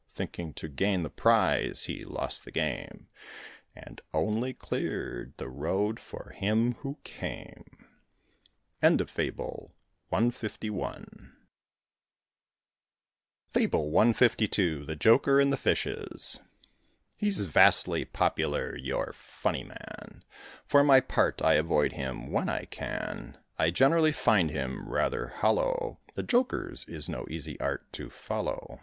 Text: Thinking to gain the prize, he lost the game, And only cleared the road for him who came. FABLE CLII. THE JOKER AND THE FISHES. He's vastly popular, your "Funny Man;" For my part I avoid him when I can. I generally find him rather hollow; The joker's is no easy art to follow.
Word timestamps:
Thinking 0.09 0.55
to 0.55 0.67
gain 0.67 1.03
the 1.03 1.11
prize, 1.11 1.83
he 1.83 2.03
lost 2.03 2.43
the 2.43 2.49
game, 2.49 3.07
And 3.75 4.01
only 4.15 4.51
cleared 4.51 5.37
the 5.37 5.47
road 5.47 5.99
for 5.99 6.31
him 6.31 6.73
who 6.81 6.97
came. 7.03 7.65
FABLE 8.81 9.75
CLII. 10.11 10.31
THE 13.53 14.95
JOKER 14.99 15.39
AND 15.39 15.53
THE 15.53 15.57
FISHES. 15.57 16.39
He's 17.15 17.45
vastly 17.45 18.03
popular, 18.05 18.75
your 18.75 19.13
"Funny 19.13 19.63
Man;" 19.63 20.23
For 20.65 20.83
my 20.83 20.99
part 20.99 21.41
I 21.43 21.53
avoid 21.53 21.91
him 21.91 22.31
when 22.31 22.49
I 22.49 22.65
can. 22.65 23.37
I 23.59 23.69
generally 23.69 24.11
find 24.11 24.49
him 24.49 24.89
rather 24.89 25.27
hollow; 25.27 25.99
The 26.15 26.23
joker's 26.23 26.85
is 26.87 27.07
no 27.07 27.27
easy 27.29 27.59
art 27.59 27.85
to 27.93 28.09
follow. 28.09 28.79